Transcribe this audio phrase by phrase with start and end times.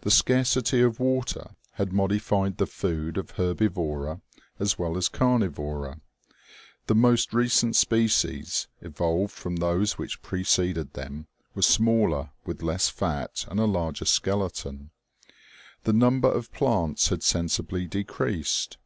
[0.00, 4.22] The scarcity of water had modified the food of herbivora
[4.58, 6.00] as well as carnivora.
[6.86, 13.44] The most recent species, evolved from those which preceded them, were smaller, with less fat
[13.46, 14.88] and a larger skeleton.
[15.84, 18.78] The number of plants had sensibly decreased.